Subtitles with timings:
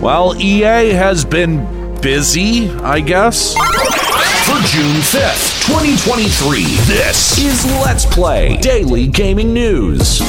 [0.00, 3.54] Well, EA has been busy, I guess.
[3.54, 10.20] For June 5th, 2023, this Is Let's Play Daily Gaming News.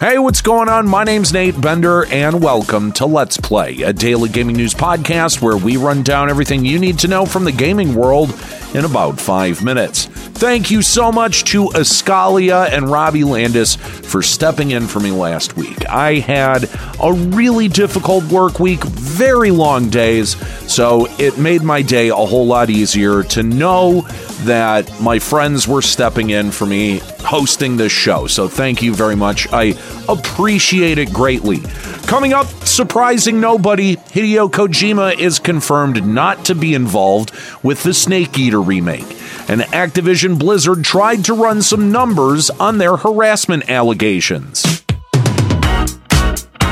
[0.00, 0.88] Hey, what's going on?
[0.88, 5.56] My name's Nate Bender, and welcome to Let's Play, a daily gaming news podcast where
[5.56, 8.30] we run down everything you need to know from the gaming world
[8.74, 10.08] in about five minutes.
[10.34, 15.56] Thank you so much to Escalia and Robbie Landis for stepping in for me last
[15.56, 15.88] week.
[15.88, 16.68] I had
[17.00, 20.36] a really difficult work week, very long days,
[20.70, 24.00] so it made my day a whole lot easier to know
[24.40, 28.26] that my friends were stepping in for me hosting this show.
[28.26, 29.46] So thank you very much.
[29.52, 29.78] I
[30.08, 31.60] appreciate it greatly.
[32.08, 37.30] Coming up, surprising nobody, Hideo Kojima is confirmed not to be involved
[37.62, 39.21] with the Snake Eater remake.
[39.48, 44.64] And Activision Blizzard tried to run some numbers on their harassment allegations.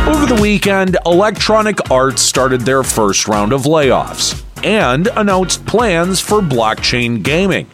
[0.07, 6.41] Over the weekend, Electronic Arts started their first round of layoffs and announced plans for
[6.41, 7.67] blockchain gaming.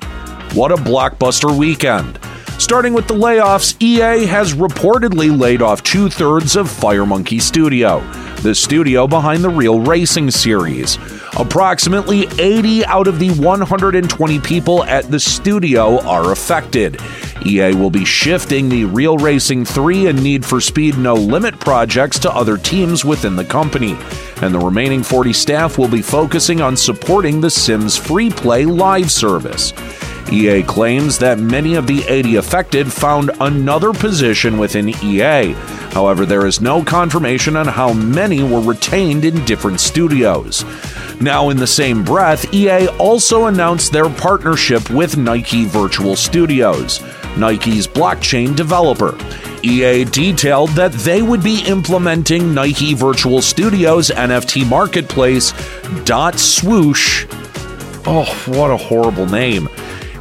[0.53, 2.19] What a blockbuster weekend!
[2.59, 8.01] Starting with the layoffs, EA has reportedly laid off two thirds of Firemonkeys Studio,
[8.43, 10.99] the studio behind the Real Racing series.
[11.37, 17.01] Approximately 80 out of the 120 people at the studio are affected.
[17.45, 22.19] EA will be shifting the Real Racing 3 and Need for Speed No Limit projects
[22.21, 23.97] to other teams within the company,
[24.43, 29.11] and the remaining 40 staff will be focusing on supporting the Sims free play live
[29.11, 29.73] service.
[30.33, 35.55] EA claims that many of the 80 affected found another position within EA.
[35.97, 40.63] However, there is no confirmation on how many were retained in different studios.
[41.23, 47.01] Now, in the same breath, EA also announced their partnership with Nike Virtual Studios,
[47.39, 49.17] Nike's blockchain developer.
[49.63, 55.55] EA detailed that they would be implementing Nike Virtual Studios NFT marketplace
[56.05, 57.25] Dot Swoosh.
[58.07, 59.67] Oh, what a horrible name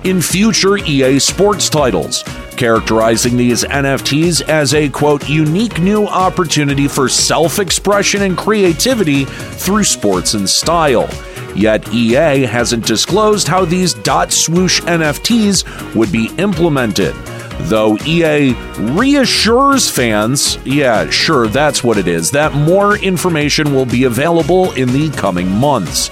[0.05, 2.23] in future EA Sports titles,
[2.55, 9.83] characterizing these NFTs as a quote, unique new opportunity for self expression and creativity through
[9.83, 11.09] sports and style.
[11.55, 17.15] Yet EA hasn't disclosed how these dot swoosh NFTs would be implemented.
[17.61, 24.03] Though EA reassures fans, yeah, sure, that's what it is, that more information will be
[24.03, 26.09] available in the coming months.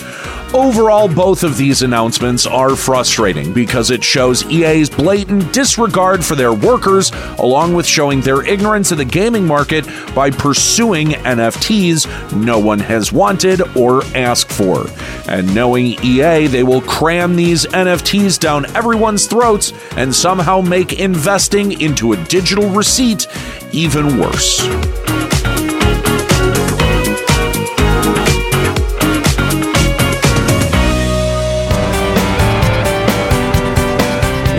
[0.54, 6.54] Overall, both of these announcements are frustrating because it shows EA's blatant disregard for their
[6.54, 9.84] workers, along with showing their ignorance of the gaming market
[10.14, 14.86] by pursuing NFTs no one has wanted or asked for.
[15.28, 21.82] And knowing EA, they will cram these NFTs down everyone's throats and somehow make investing
[21.82, 23.26] into a digital receipt
[23.72, 25.03] even worse.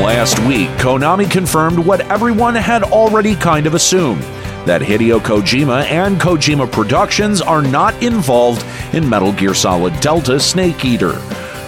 [0.05, 4.21] Last week, Konami confirmed what everyone had already kind of assumed
[4.67, 10.85] that Hideo Kojima and Kojima Productions are not involved in Metal Gear Solid Delta Snake
[10.85, 11.13] Eater.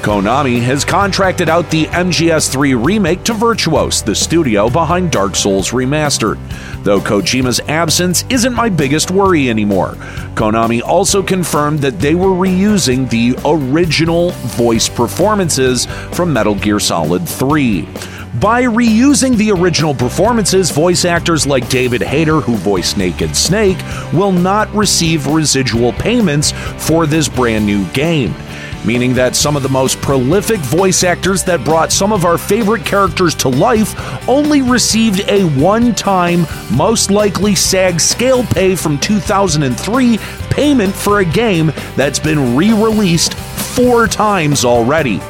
[0.02, 6.38] Konami has contracted out the MGS3 remake to Virtuos, the studio behind Dark Souls Remastered.
[6.84, 9.92] Though Kojima's absence isn't my biggest worry anymore.
[10.34, 17.26] Konami also confirmed that they were reusing the original voice performances from Metal Gear Solid
[17.26, 17.88] 3.
[18.40, 23.78] By reusing the original performances, voice actors like David Hayter, who voiced Naked Snake,
[24.12, 28.34] will not receive residual payments for this brand new game
[28.84, 32.84] meaning that some of the most prolific voice actors that brought some of our favorite
[32.84, 40.18] characters to life only received a one time, most likely SAG scale pay from 2003
[40.50, 45.20] payment for a game that's been re released four times already.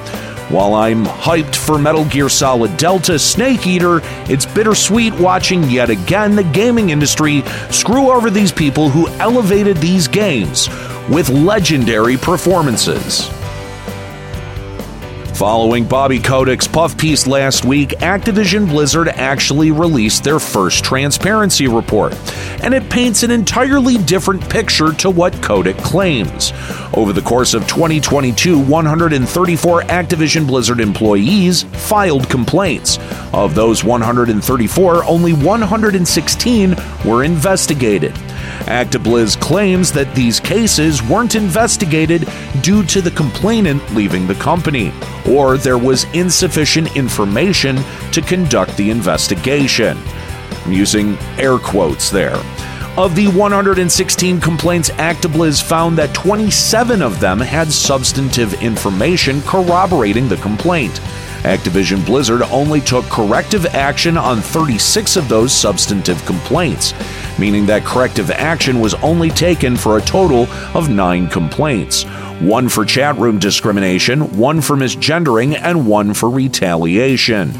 [0.48, 4.00] While I'm hyped for Metal Gear Solid Delta Snake Eater,
[4.30, 10.06] it's bittersweet watching yet again the gaming industry screw over these people who elevated these
[10.06, 10.68] games
[11.08, 13.28] with legendary performances.
[15.36, 22.14] Following Bobby Kotick's puff piece last week, Activision Blizzard actually released their first transparency report,
[22.62, 26.54] and it paints an entirely different picture to what Kotick claims.
[26.94, 32.98] Over the course of 2022, 134 Activision Blizzard employees filed complaints.
[33.34, 38.14] Of those 134, only 116 were investigated.
[38.66, 42.28] ActiBliz claims that these cases weren't investigated
[42.62, 44.92] due to the complainant leaving the company,
[45.30, 47.76] or there was insufficient information
[48.10, 49.96] to conduct the investigation.
[50.64, 52.36] I'm using air quotes there.
[52.98, 60.38] Of the 116 complaints, ActiBliz found that 27 of them had substantive information corroborating the
[60.38, 61.00] complaint.
[61.42, 66.92] Activision Blizzard only took corrective action on 36 of those substantive complaints,
[67.38, 72.04] meaning that corrective action was only taken for a total of nine complaints
[72.40, 77.52] one for chat room discrimination, one for misgendering, and one for retaliation.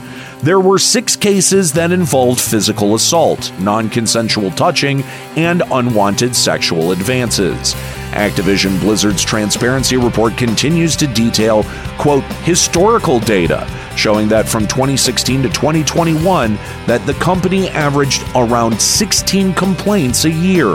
[0.42, 5.02] There were six cases that involved physical assault, non consensual touching,
[5.34, 7.74] and unwanted sexual advances.
[8.16, 11.64] Activision Blizzard's transparency report continues to detail,
[11.98, 16.54] quote, historical data showing that from 2016 to 2021
[16.86, 20.74] that the company averaged around 16 complaints a year,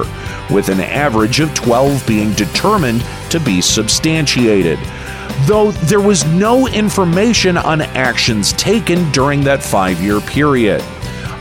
[0.49, 4.79] with an average of 12 being determined to be substantiated
[5.45, 10.83] though there was no information on actions taken during that five year period.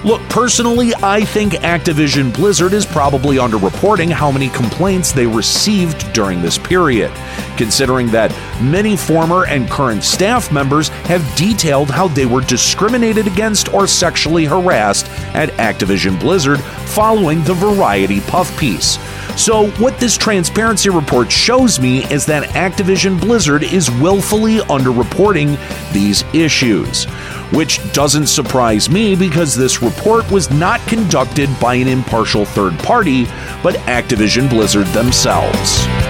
[0.03, 6.41] Look, personally, I think Activision Blizzard is probably underreporting how many complaints they received during
[6.41, 7.13] this period,
[7.59, 8.31] considering that
[8.63, 14.47] many former and current staff members have detailed how they were discriminated against or sexually
[14.47, 18.99] harassed at Activision Blizzard following the Variety Puff piece.
[19.37, 25.59] So, what this transparency report shows me is that Activision Blizzard is willfully underreporting
[25.93, 27.07] these issues.
[27.53, 33.25] Which doesn't surprise me because this report was not conducted by an impartial third party,
[33.63, 36.10] but Activision Blizzard themselves.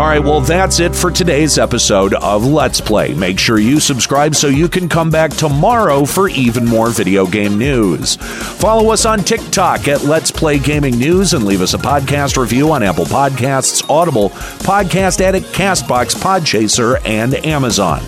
[0.00, 3.12] All right, well, that's it for today's episode of Let's Play.
[3.12, 7.58] Make sure you subscribe so you can come back tomorrow for even more video game
[7.58, 8.16] news.
[8.16, 12.72] Follow us on TikTok at Let's Play Gaming News and leave us a podcast review
[12.72, 18.00] on Apple Podcasts, Audible, Podcast Addict, Castbox, Podchaser, and Amazon.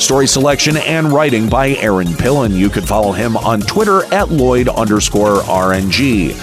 [0.00, 2.56] Story selection and writing by Aaron Pillen.
[2.56, 6.34] You can follow him on Twitter at Lloyd underscore RNG.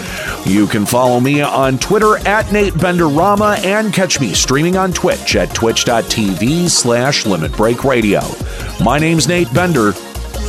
[0.46, 5.36] You can follow me on Twitter at Nate Benderama and catch me streaming on Twitch
[5.36, 8.22] at twitch.tv slash Limit Break Radio.
[8.84, 9.94] My name's Nate Bender.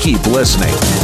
[0.01, 1.04] Keep listening.